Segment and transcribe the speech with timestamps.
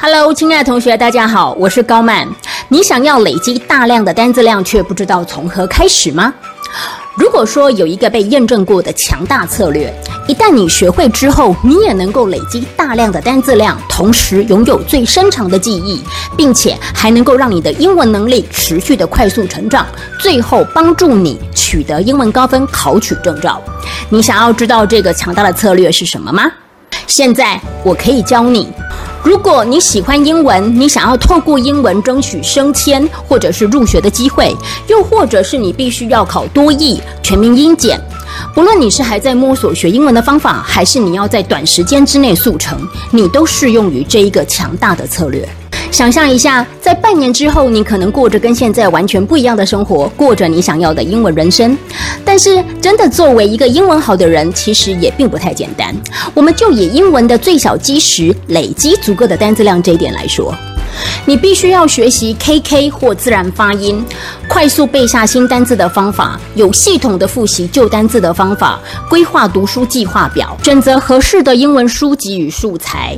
[0.00, 2.26] Hello，亲爱的同学，大家好，我是高曼。
[2.68, 6.32] 你想要累积大量的单字量，却不知道从何开始吗？
[7.16, 9.92] 如果说有一个被验证过的强大策略，
[10.28, 16.00] 一旦你学会之后，你也能够累积大量的单字量，同时拥有最深长的记忆，
[16.36, 19.84] 并且还能够让你的英文能力持续的快速成长，
[20.20, 23.60] 最后帮助你取得英文高分，考取证照。
[24.08, 26.48] 你想要知道这个强大的策略是什么吗？
[27.08, 28.68] 现在我可以教你。
[29.24, 34.54] 如果你喜欢英文，你想要透过英文争取升迁或者是入学的机会，
[34.86, 37.98] 又或者是你必须要考多译、全民英检，
[38.54, 42.78] 不论你是还在摸索学英文的方法，还是你要在短时间之内速成，
[43.10, 45.48] 你都适用于这一个强大的策略。
[45.90, 51.76] 想象一下，在半年之后，你可能过着跟现在完全不一样的生活，过着你想要的英文人生。
[52.24, 55.94] 但是，真的作为一个英文好的人，其实也并不太简单。
[56.34, 60.54] 我们就以英文的最小基石累积足够的单词量这一点来说，
[61.26, 64.04] 你必须要学习 KK 或自然发音，
[64.46, 68.78] 快速背下新单字的方法，有系统的复习旧单字的方法，
[69.08, 73.16] 规划读书计划表，选择合适的英文书籍与素材。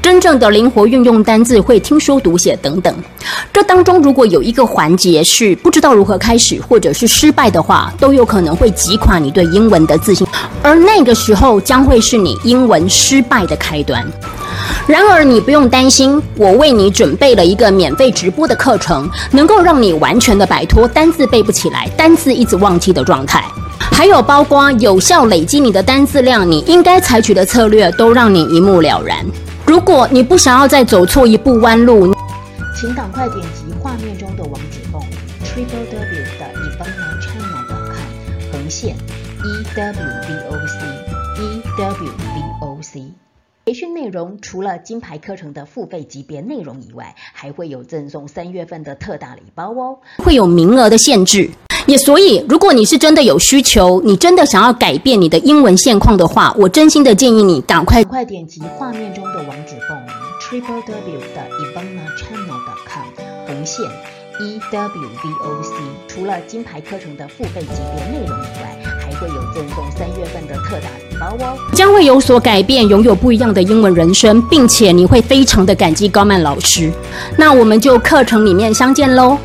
[0.00, 2.94] 真正的灵活运用单字，会听说读写等等。
[3.52, 10.26] 这当中如果有一个环节是不知道如何开始，或者是失败的话，都有可能会击垮你对英文的自信，
[10.62, 14.04] 而那个时候将会是你英文失败的开端。
[14.86, 23.44] 然而你不用担心，我为你准备了一个免费直播的课程，能够让你完全的摆脱单字背不起来、单字一直忘记的状态，
[23.78, 29.24] 还有包括有效累积你的单字量，你应该采取的策略都让你一目了然。
[29.68, 32.14] 如果你不想要再走错一步弯路，
[32.74, 35.10] 请赶快点击画面中的网址报名
[35.44, 39.92] ：triple w 的 e a n a channel 的 com 横线 e w
[40.26, 40.78] v o c
[41.42, 43.12] e w v o c。
[43.66, 51.50] 培训内容除了金牌课程的付费级别内容以外，还会有赠送三月份的特大礼包哦，会有名额的限制。
[51.88, 63.04] 也所以，如果你是真的有需求，你真的想要改变你的英文现况的话，我真心的建议你赶快快点击画面中的网址报名：triple w 的 ivana channel dot com
[63.46, 63.86] 红线
[64.38, 65.72] e w v o c。
[66.06, 76.92] 除了金牌课程的付费级别内容以外，还会有赠送三月份的特大礼包哦，将会有所改变，拥有不一样的英文人生，并且你会非常的感激高曼老师。
[77.38, 79.38] 那我们就课程里面相见喽。